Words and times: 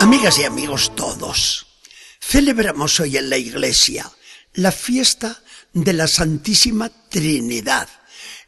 Amigas 0.00 0.38
y 0.38 0.44
amigos 0.44 0.96
todos, 0.96 1.66
celebramos 2.20 2.98
hoy 3.00 3.18
en 3.18 3.28
la 3.28 3.36
iglesia 3.36 4.10
la 4.54 4.72
fiesta 4.72 5.42
de 5.74 5.92
la 5.92 6.08
Santísima 6.08 6.88
Trinidad, 6.88 7.86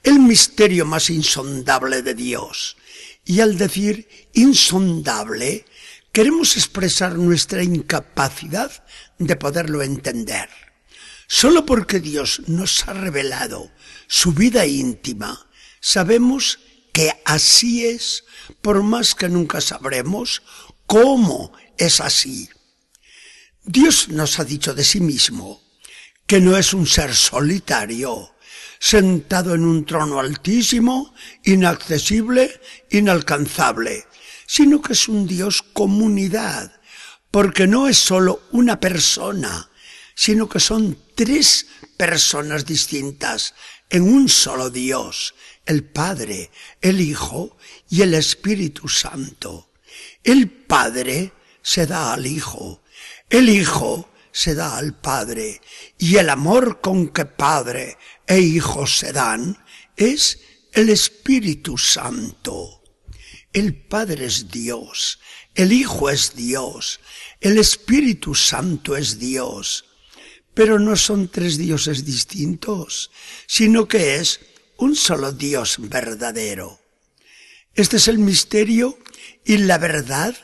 el 0.03 0.19
misterio 0.19 0.87
más 0.87 1.11
insondable 1.11 2.01
de 2.01 2.15
Dios. 2.15 2.79
Y 3.27 3.41
al 3.41 3.59
decir 3.59 4.09
insondable, 4.33 5.67
queremos 6.11 6.57
expresar 6.57 7.17
nuestra 7.19 7.63
incapacidad 7.63 8.73
de 9.19 9.37
poderlo 9.37 9.83
entender. 9.83 10.49
Solo 11.27 11.67
porque 11.67 12.01
Dios 12.01 12.41
nos 12.47 12.89
ha 12.89 12.95
revelado 12.95 13.71
su 14.07 14.33
vida 14.33 14.65
íntima, 14.65 15.47
sabemos 15.81 16.61
que 16.93 17.13
así 17.27 17.87
es, 17.87 18.25
por 18.63 18.83
más 18.83 19.15
que 19.15 19.29
nunca 19.29 19.61
sabremos 19.61 20.43
cómo 20.87 21.53
es 21.77 22.01
así. 22.01 22.49
Dios 23.65 24.09
nos 24.09 24.39
ha 24.39 24.45
dicho 24.45 24.75
de 24.75 24.85
sí 24.85 25.01
mismo 25.01 25.63
que 26.27 26.41
no 26.41 26.57
es 26.57 26.73
un 26.73 26.87
ser 26.87 27.15
solitario, 27.15 28.35
sentado 28.79 29.55
en 29.55 29.65
un 29.65 29.85
trono 29.85 30.19
altísimo, 30.19 31.15
inaccesible, 31.45 32.61
inalcanzable, 32.91 34.07
sino 34.47 34.83
que 34.83 34.95
es 34.95 35.09
un 35.09 35.27
Dios 35.27 35.63
comunidad, 35.63 36.81
porque 37.31 37.67
no 37.67 37.87
es 37.89 37.99
solo 37.99 38.43
una 38.51 38.81
persona, 38.81 39.71
sino 40.15 40.49
que 40.49 40.61
son 40.61 40.99
tres 41.15 41.67
personas 41.97 42.67
distintas 42.67 43.55
en 43.91 44.03
un 44.03 44.29
solo 44.29 44.71
Dios, 44.71 45.35
el 45.67 45.85
Padre, 45.85 46.51
el 46.81 47.01
Hijo 47.01 47.57
y 47.89 48.03
el 48.03 48.15
Espíritu 48.15 48.89
Santo. 48.89 49.72
El 50.25 50.51
Padre 50.51 51.33
se 51.63 51.87
da 51.87 52.13
al 52.13 52.27
Hijo, 52.27 52.83
el 53.29 53.49
Hijo 53.49 54.09
se 54.31 54.55
da 54.55 54.77
al 54.77 54.95
Padre, 54.95 55.61
y 55.99 56.17
el 56.17 56.31
amor 56.31 56.81
con 56.81 57.09
que 57.09 57.25
Padre 57.25 57.99
e 58.27 58.41
Hijo 58.41 58.87
se 58.87 59.13
dan 59.13 59.59
es 59.97 60.39
el 60.73 60.91
Espíritu 60.91 61.77
Santo. 61.77 62.83
El 63.53 63.75
Padre 63.75 64.27
es 64.27 64.51
Dios, 64.51 65.19
el 65.55 65.73
Hijo 65.73 66.09
es 66.09 66.35
Dios, 66.35 67.01
el 67.41 67.59
Espíritu 67.59 68.35
Santo 68.35 68.97
es 68.97 69.19
Dios. 69.19 69.85
Pero 70.55 70.79
no 70.79 70.97
son 70.97 71.29
tres 71.29 71.57
dioses 71.59 72.05
distintos, 72.05 73.11
sino 73.47 73.89
que 73.89 74.17
es 74.17 74.41
un 74.77 74.95
solo 74.95 75.33
Dios 75.33 75.77
verdadero. 75.79 76.79
Este 77.75 77.97
es 77.97 78.07
el 78.09 78.19
misterio 78.19 78.99
y 79.45 79.59
la 79.59 79.79
verdad 79.79 80.35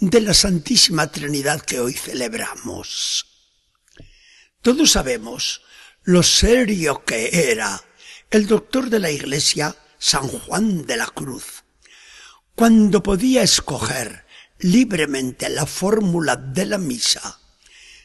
de 0.00 0.20
la 0.20 0.34
Santísima 0.34 1.10
Trinidad 1.10 1.60
que 1.60 1.80
hoy 1.80 1.92
celebramos. 1.92 3.26
Todos 4.62 4.92
sabemos 4.92 5.62
lo 6.04 6.22
serio 6.22 7.04
que 7.04 7.50
era 7.50 7.82
el 8.30 8.46
doctor 8.46 8.90
de 8.90 8.98
la 8.98 9.10
Iglesia, 9.10 9.76
San 9.98 10.28
Juan 10.28 10.86
de 10.86 10.96
la 10.96 11.06
Cruz, 11.06 11.64
cuando 12.54 13.02
podía 13.02 13.42
escoger 13.42 14.24
libremente 14.58 15.48
la 15.48 15.66
fórmula 15.66 16.36
de 16.36 16.66
la 16.66 16.78
misa, 16.78 17.40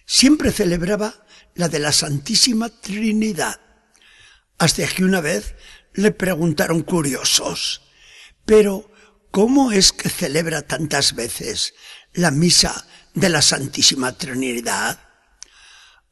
siempre 0.06 0.52
celebraba 0.52 1.26
la 1.56 1.70
de 1.70 1.80
la 1.80 1.92
Santísima 1.92 2.70
Trinidad, 2.70 3.60
hasta 4.58 4.88
que 4.88 5.04
una 5.04 5.22
vez 5.22 5.56
le 5.94 6.12
preguntaron 6.12 6.82
curiosos, 6.84 7.82
pero 8.46 8.92
¿cómo 9.36 9.74
es 9.74 9.92
que 9.92 10.08
celebra 10.08 10.62
tantas 10.62 11.14
veces 11.14 11.74
la 12.14 12.32
misa 12.32 12.88
de 13.14 13.28
la 13.28 13.42
Santísima 13.42 14.14
Trinidad? 14.14 14.98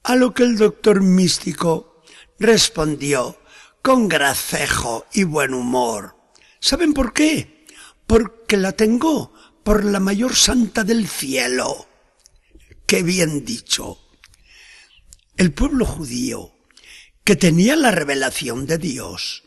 A 0.03 0.17
lo 0.17 0.33
que 0.33 0.43
el 0.43 0.57
doctor 0.57 0.99
místico 0.99 2.03
respondió 2.37 3.39
con 3.81 4.09
gracejo 4.09 5.05
y 5.13 5.23
buen 5.23 5.53
humor. 5.53 6.17
¿Saben 6.59 6.93
por 6.93 7.13
qué? 7.13 7.65
Porque 8.05 8.57
la 8.57 8.73
tengo 8.73 9.33
por 9.63 9.85
la 9.85 10.01
mayor 10.01 10.35
santa 10.35 10.83
del 10.83 11.07
cielo. 11.07 11.87
Qué 12.85 13.03
bien 13.03 13.45
dicho. 13.45 13.99
El 15.37 15.53
pueblo 15.53 15.85
judío, 15.85 16.57
que 17.23 17.37
tenía 17.37 17.77
la 17.77 17.91
revelación 17.91 18.65
de 18.65 18.79
Dios, 18.79 19.43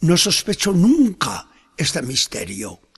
no 0.00 0.16
sospechó 0.16 0.72
nunca 0.72 1.48
este 1.76 2.02
misterio. 2.02 2.89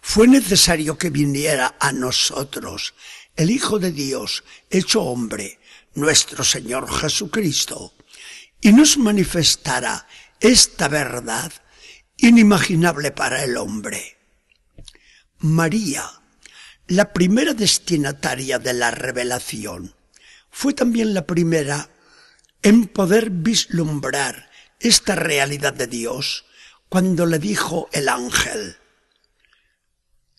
Fue 0.00 0.26
necesario 0.26 0.96
que 0.98 1.10
viniera 1.10 1.76
a 1.78 1.92
nosotros 1.92 2.94
el 3.36 3.50
Hijo 3.50 3.78
de 3.78 3.92
Dios, 3.92 4.44
hecho 4.70 5.02
hombre, 5.02 5.60
nuestro 5.94 6.44
Señor 6.44 6.92
Jesucristo, 6.92 7.94
y 8.60 8.72
nos 8.72 8.98
manifestara 8.98 10.06
esta 10.40 10.88
verdad 10.88 11.52
inimaginable 12.16 13.12
para 13.12 13.44
el 13.44 13.56
hombre. 13.56 14.18
María, 15.38 16.04
la 16.88 17.12
primera 17.12 17.54
destinataria 17.54 18.58
de 18.58 18.72
la 18.72 18.90
revelación, 18.90 19.94
fue 20.50 20.74
también 20.74 21.14
la 21.14 21.26
primera 21.26 21.90
en 22.62 22.88
poder 22.88 23.30
vislumbrar 23.30 24.50
esta 24.80 25.14
realidad 25.14 25.74
de 25.74 25.86
Dios 25.86 26.44
cuando 26.88 27.26
le 27.26 27.38
dijo 27.38 27.88
el 27.92 28.08
ángel, 28.08 28.76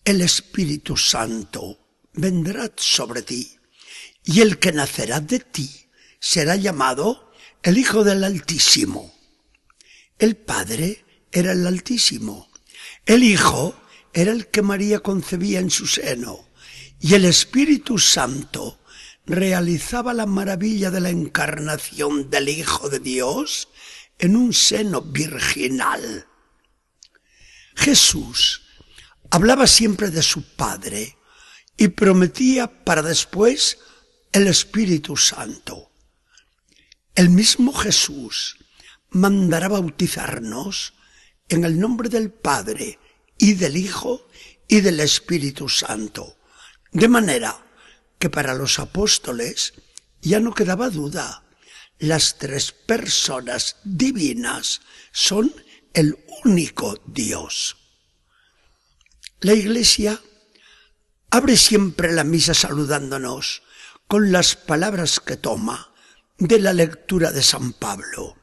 el 0.04 0.20
Espíritu 0.22 0.96
Santo 0.96 1.78
vendrá 2.12 2.70
sobre 2.76 3.22
ti 3.22 3.58
y 4.24 4.40
el 4.40 4.58
que 4.58 4.72
nacerá 4.72 5.20
de 5.20 5.40
ti 5.40 5.88
será 6.18 6.56
llamado 6.56 7.32
el 7.62 7.78
Hijo 7.78 8.04
del 8.04 8.24
Altísimo. 8.24 9.14
El 10.18 10.36
Padre 10.36 11.04
era 11.32 11.52
el 11.52 11.66
Altísimo, 11.66 12.50
el 13.06 13.22
Hijo 13.22 13.74
era 14.12 14.32
el 14.32 14.48
que 14.48 14.62
María 14.62 15.00
concebía 15.00 15.60
en 15.60 15.70
su 15.70 15.86
seno 15.86 16.48
y 17.00 17.14
el 17.14 17.24
Espíritu 17.24 17.98
Santo 17.98 18.80
realizaba 19.26 20.12
la 20.12 20.26
maravilla 20.26 20.90
de 20.90 21.00
la 21.00 21.10
encarnación 21.10 22.30
del 22.30 22.48
Hijo 22.48 22.88
de 22.88 22.98
Dios 22.98 23.68
en 24.18 24.36
un 24.36 24.52
seno 24.52 25.00
virginal. 25.02 26.26
Jesús 27.76 28.62
hablaba 29.30 29.66
siempre 29.66 30.10
de 30.10 30.22
su 30.22 30.42
Padre 30.56 31.16
y 31.76 31.88
prometía 31.88 32.84
para 32.84 33.02
después 33.02 33.78
el 34.32 34.46
Espíritu 34.46 35.16
Santo. 35.16 35.90
El 37.14 37.30
mismo 37.30 37.72
Jesús 37.72 38.58
mandará 39.10 39.68
bautizarnos 39.68 40.94
en 41.48 41.64
el 41.64 41.78
nombre 41.78 42.08
del 42.08 42.30
Padre 42.30 42.98
y 43.38 43.54
del 43.54 43.76
Hijo 43.76 44.28
y 44.68 44.80
del 44.80 45.00
Espíritu 45.00 45.68
Santo. 45.68 46.36
De 46.92 47.08
manera 47.08 47.66
que 48.18 48.30
para 48.30 48.54
los 48.54 48.78
apóstoles 48.78 49.74
ya 50.20 50.40
no 50.40 50.54
quedaba 50.54 50.90
duda. 50.90 51.44
Las 51.98 52.38
tres 52.38 52.72
personas 52.72 53.76
divinas 53.84 54.80
son 55.12 55.52
el 55.92 56.18
único 56.44 57.00
Dios. 57.06 57.79
La 59.42 59.54
Iglesia 59.54 60.20
abre 61.30 61.56
siempre 61.56 62.12
la 62.12 62.24
misa 62.24 62.52
saludándonos 62.52 63.62
con 64.06 64.32
las 64.32 64.54
palabras 64.54 65.18
que 65.18 65.38
toma 65.38 65.94
de 66.36 66.58
la 66.58 66.74
lectura 66.74 67.32
de 67.32 67.42
San 67.42 67.72
Pablo. 67.72 68.36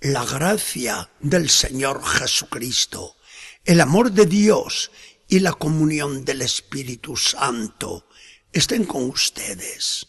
La 0.00 0.24
gracia 0.24 1.10
del 1.20 1.50
Señor 1.50 2.02
Jesucristo, 2.02 3.18
el 3.66 3.82
amor 3.82 4.12
de 4.12 4.24
Dios 4.24 4.92
y 5.28 5.40
la 5.40 5.52
comunión 5.52 6.24
del 6.24 6.40
Espíritu 6.40 7.14
Santo 7.18 8.08
estén 8.54 8.84
con 8.84 9.10
ustedes. 9.10 10.06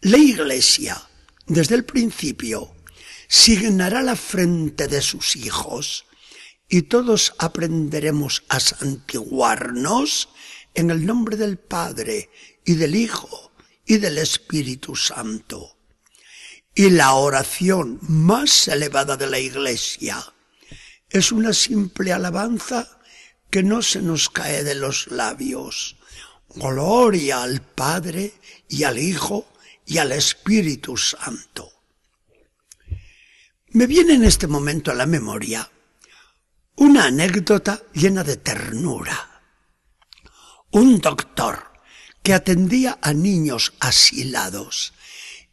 La 0.00 0.18
Iglesia, 0.18 1.00
desde 1.46 1.76
el 1.76 1.84
principio, 1.84 2.74
signará 3.28 4.02
la 4.02 4.16
frente 4.16 4.88
de 4.88 5.02
sus 5.02 5.36
hijos 5.36 6.06
y 6.68 6.82
todos 6.82 7.34
aprenderemos 7.38 8.44
a 8.48 8.60
santiguarnos 8.60 10.28
en 10.74 10.90
el 10.90 11.06
nombre 11.06 11.36
del 11.36 11.58
Padre 11.58 12.30
y 12.64 12.74
del 12.74 12.94
Hijo 12.94 13.52
y 13.84 13.98
del 13.98 14.18
Espíritu 14.18 14.96
Santo. 14.96 15.76
Y 16.74 16.90
la 16.90 17.14
oración 17.14 17.98
más 18.02 18.68
elevada 18.68 19.16
de 19.16 19.28
la 19.28 19.38
Iglesia 19.38 20.22
es 21.08 21.32
una 21.32 21.52
simple 21.52 22.12
alabanza 22.12 23.00
que 23.50 23.62
no 23.62 23.80
se 23.80 24.02
nos 24.02 24.28
cae 24.28 24.64
de 24.64 24.74
los 24.74 25.06
labios, 25.08 25.96
Gloria 26.54 27.42
al 27.42 27.60
Padre 27.60 28.34
y 28.68 28.84
al 28.84 28.98
Hijo 28.98 29.46
y 29.86 29.98
al 29.98 30.12
Espíritu 30.12 30.96
Santo. 30.96 31.70
Me 33.68 33.86
viene 33.86 34.14
en 34.14 34.24
este 34.24 34.46
momento 34.46 34.90
a 34.90 34.94
la 34.94 35.06
memoria 35.06 35.70
una 36.76 37.06
anécdota 37.06 37.82
llena 37.92 38.22
de 38.22 38.36
ternura. 38.36 39.42
Un 40.70 41.00
doctor 41.00 41.72
que 42.22 42.34
atendía 42.34 42.98
a 43.00 43.12
niños 43.12 43.72
asilados 43.80 44.92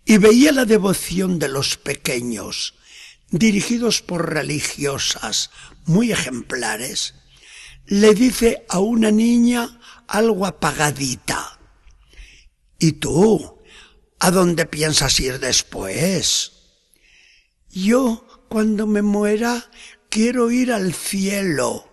y 0.06 0.18
veía 0.18 0.52
la 0.52 0.66
devoción 0.66 1.40
de 1.40 1.48
los 1.48 1.78
pequeños, 1.78 2.76
dirigidos 3.30 4.02
por 4.02 4.34
religiosas 4.34 5.50
muy 5.86 6.12
ejemplares, 6.12 7.16
le 7.86 8.14
dice 8.14 8.66
a 8.70 8.80
una 8.80 9.12
niña 9.12 9.80
algo 10.08 10.46
apagadita. 10.46 11.60
¿Y 12.80 12.94
tú? 12.94 13.62
¿A 14.20 14.32
dónde 14.32 14.66
piensas 14.66 15.20
ir 15.20 15.40
después? 15.40 16.52
Yo, 17.70 18.28
cuando 18.50 18.88
me 18.88 19.02
muera, 19.02 19.70
quiero 20.14 20.52
ir 20.52 20.72
al 20.72 20.94
cielo. 20.94 21.90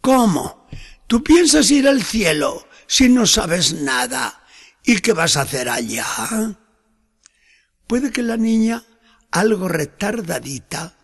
¿Cómo? 0.00 0.68
¿Tú 1.08 1.24
piensas 1.24 1.72
ir 1.72 1.88
al 1.88 2.04
cielo 2.04 2.68
si 2.86 3.08
no 3.08 3.26
sabes 3.26 3.72
nada? 3.72 4.44
¿Y 4.84 5.00
qué 5.00 5.12
vas 5.12 5.36
a 5.36 5.40
hacer 5.40 5.68
allá? 5.68 6.56
Puede 7.88 8.12
que 8.12 8.22
la 8.22 8.36
niña, 8.36 8.84
algo 9.32 9.66
retardadita, 9.66 10.96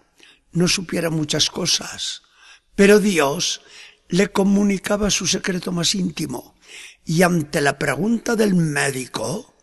no 0.52 0.68
supiera 0.68 1.10
muchas 1.10 1.50
cosas, 1.50 2.22
pero 2.76 3.00
Dios 3.00 3.60
le 4.08 4.30
comunicaba 4.30 5.10
su 5.10 5.26
secreto 5.26 5.72
más 5.72 5.96
íntimo 5.96 6.54
y 7.04 7.22
ante 7.22 7.60
la 7.60 7.80
pregunta 7.80 8.36
del 8.36 8.54
médico, 8.54 9.56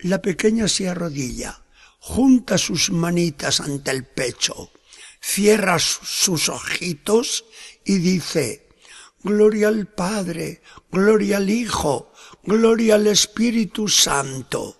la 0.00 0.20
pequeña 0.20 0.68
se 0.68 0.90
arrodilla, 0.90 1.64
junta 2.00 2.58
sus 2.58 2.90
manitas 2.90 3.60
ante 3.60 3.90
el 3.90 4.04
pecho, 4.04 4.72
cierra 5.22 5.78
sus 5.78 6.48
ojitos 6.48 7.44
y 7.84 7.98
dice, 7.98 8.68
Gloria 9.22 9.68
al 9.68 9.86
Padre, 9.86 10.62
gloria 10.90 11.36
al 11.36 11.48
Hijo, 11.48 12.12
gloria 12.42 12.96
al 12.96 13.06
Espíritu 13.06 13.88
Santo. 13.88 14.78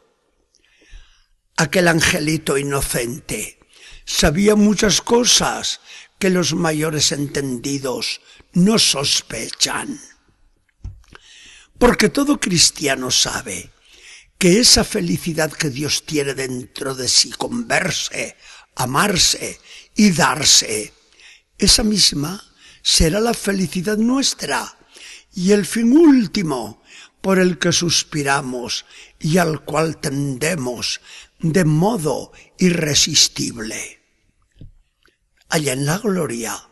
Aquel 1.56 1.86
angelito 1.86 2.58
inocente 2.58 3.60
sabía 4.04 4.56
muchas 4.56 5.00
cosas 5.00 5.80
que 6.18 6.28
los 6.28 6.54
mayores 6.54 7.12
entendidos 7.12 8.20
no 8.52 8.80
sospechan. 8.80 10.00
Porque 11.78 12.08
todo 12.08 12.40
cristiano 12.40 13.12
sabe 13.12 13.70
que 14.38 14.58
esa 14.58 14.82
felicidad 14.82 15.52
que 15.52 15.70
Dios 15.70 16.04
tiene 16.04 16.34
dentro 16.34 16.96
de 16.96 17.08
sí 17.08 17.30
con 17.30 17.68
verse, 17.68 18.36
amarse 18.74 19.60
y 19.94 20.10
darse, 20.10 20.92
esa 21.58 21.82
misma 21.82 22.42
será 22.82 23.20
la 23.20 23.34
felicidad 23.34 23.96
nuestra 23.96 24.76
y 25.34 25.52
el 25.52 25.64
fin 25.66 25.96
último 25.96 26.82
por 27.20 27.38
el 27.38 27.58
que 27.58 27.72
suspiramos 27.72 28.84
y 29.20 29.38
al 29.38 29.64
cual 29.64 29.98
tendemos 29.98 31.00
de 31.38 31.64
modo 31.64 32.32
irresistible. 32.58 34.00
Allá 35.48 35.72
en 35.72 35.86
la 35.86 35.98
gloria, 35.98 36.69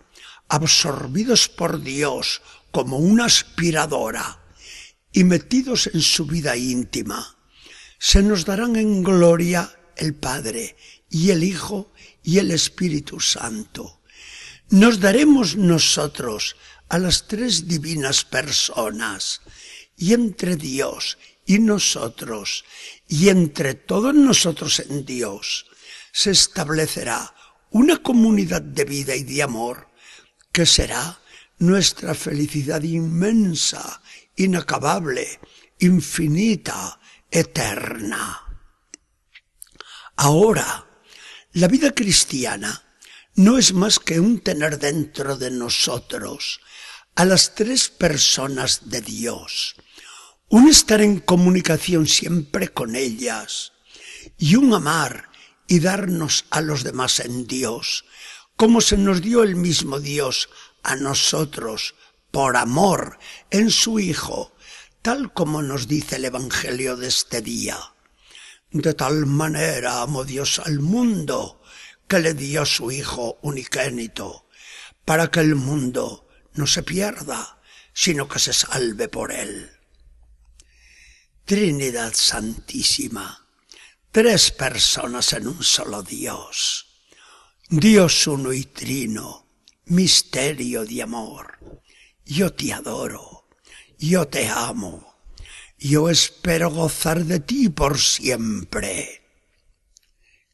absorbidos 0.49 1.49
por 1.49 1.81
Dios 1.83 2.43
como 2.73 2.99
una 2.99 3.27
aspiradora 3.27 4.43
y 5.13 5.25
metidos 5.25 5.91
en 5.93 6.01
su 6.01 6.27
vida 6.27 6.57
íntima, 6.57 7.37
se 7.99 8.23
nos 8.23 8.45
darán 8.45 8.77
en 8.77 9.03
gloria 9.03 9.71
el 9.97 10.15
Padre 10.15 10.77
y 11.11 11.31
el 11.31 11.45
Hijo 11.45 11.93
y 12.23 12.39
el 12.39 12.51
Espíritu 12.53 13.21
Santo 13.21 14.01
nos 14.71 15.01
daremos 15.01 15.57
nosotros 15.57 16.57
a 16.89 16.99
las 16.99 17.27
tres 17.27 17.67
divinas 17.67 18.25
personas 18.25 19.43
y 19.97 20.15
entre 20.15 20.57
Dios 20.57 21.19
y 21.45 21.59
nosotros 21.59 22.65
y 23.09 23.29
entre 23.29 23.75
todos 23.75 24.15
nosotros 24.15 24.81
en 24.81 25.05
Dios 25.05 25.67
se 26.13 26.31
establecerá 26.31 27.35
una 27.71 27.97
comunidad 27.99 28.63
de 28.63 28.85
vida 28.85 29.17
y 29.17 29.25
de 29.25 29.43
amor 29.43 29.89
que 30.53 30.67
será 30.67 31.21
nuestra 31.59 32.15
felicidad 32.15 32.83
inmensa, 32.83 34.03
inacabable, 34.37 35.41
infinita, 35.79 36.99
eterna. 37.31 38.41
Ahora, 40.17 40.87
la 41.53 41.67
vida 41.67 41.93
cristiana 41.93 42.85
no 43.35 43.59
es 43.59 43.73
más 43.73 43.99
que 43.99 44.21
un 44.21 44.39
tener 44.39 44.79
dentro 44.79 45.37
de 45.37 45.51
nosotros 45.51 46.61
a 47.17 47.25
las 47.25 47.57
tres 47.57 47.89
personas 47.89 48.89
de 48.89 49.01
Dios, 49.01 49.75
un 50.49 50.69
estar 50.69 51.01
en 51.01 51.19
comunicación 51.19 52.07
siempre 52.07 52.69
con 52.69 52.95
ellas 52.95 53.73
y 54.39 54.55
un 54.55 54.73
amar 54.75 55.31
y 55.67 55.81
darnos 55.81 56.45
a 56.51 56.61
los 56.61 56.85
demás 56.85 57.19
en 57.19 57.49
Dios, 57.49 58.05
como 58.55 58.81
se 58.81 58.97
nos 58.97 59.21
dio 59.21 59.43
el 59.43 59.57
mismo 59.57 59.99
Dios 59.99 60.49
a 60.85 60.95
nosotros 60.95 61.97
por 62.31 62.57
amor 62.57 63.19
en 63.51 63.71
su 63.71 63.99
Hijo, 63.99 64.55
tal 65.03 65.33
como 65.33 65.63
nos 65.63 65.89
dice 65.89 66.17
el 66.17 66.27
Evangelio 66.27 66.97
de 66.97 67.09
este 67.09 67.43
día. 67.43 67.77
De 68.73 68.95
tal 68.95 69.27
manera 69.27 70.03
amó 70.03 70.25
Dios 70.25 70.61
al 70.61 70.79
mundo, 70.79 71.61
que 72.07 72.21
le 72.21 72.35
dio 72.35 72.65
su 72.65 72.91
Hijo 72.91 73.39
unigénito, 73.43 74.47
para 75.05 75.31
que 75.31 75.41
el 75.41 75.57
mundo 75.57 76.29
no 76.55 76.67
se 76.67 76.83
pierda, 76.83 77.61
sino 77.93 78.29
que 78.29 78.39
se 78.39 78.53
salve 78.53 79.09
por 79.09 79.33
él. 79.33 79.71
Trinidad 81.45 82.13
Santísima, 82.15 83.45
tres 84.13 84.53
personas 84.53 85.33
en 85.33 85.49
un 85.49 85.65
solo 85.65 86.05
Dios, 86.05 86.87
Dios 87.69 88.27
uno 88.29 88.53
y 88.53 88.65
trino, 88.67 89.49
misterio 89.87 90.85
de 90.85 91.03
amor. 91.03 91.59
Yo 92.25 92.53
te 92.53 92.73
adoro, 92.73 93.49
yo 93.99 94.29
te 94.29 94.49
amo, 94.49 95.10
yo 95.81 96.11
espero 96.11 96.71
gozar 96.71 97.25
de 97.25 97.41
ti 97.41 97.69
por 97.69 97.99
siempre. 97.99 99.23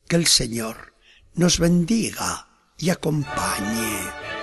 Que 0.08 0.16
el 0.16 0.26
Señor 0.26 0.94
nos 1.34 1.58
bendiga 1.58 2.48
y 2.78 2.90
acompañe. 2.90 4.35